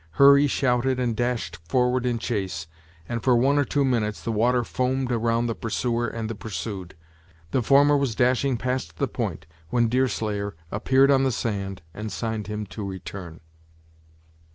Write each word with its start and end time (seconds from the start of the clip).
Hurry 0.13 0.47
shouted 0.47 0.99
and 0.99 1.15
dashed 1.15 1.57
forward 1.57 2.07
in 2.07 2.17
chase, 2.17 2.65
and 3.07 3.21
for 3.23 3.35
one 3.37 3.59
or 3.59 3.63
two 3.63 3.85
minutes 3.85 4.19
the 4.19 4.31
water 4.31 4.63
foamed 4.63 5.11
around 5.11 5.45
the 5.45 5.53
pursuer 5.53 6.07
and 6.07 6.27
the 6.27 6.33
pursued. 6.33 6.95
The 7.51 7.61
former 7.61 7.95
was 7.95 8.15
dashing 8.15 8.57
past 8.57 8.97
the 8.97 9.07
point, 9.07 9.45
when 9.69 9.89
Deerslayer 9.89 10.55
appeared 10.71 11.11
on 11.11 11.21
the 11.23 11.31
sand 11.31 11.83
and 11.93 12.11
signed 12.11 12.45
to 12.45 12.53
him 12.53 12.65
to 12.65 12.83
return. 12.83 13.41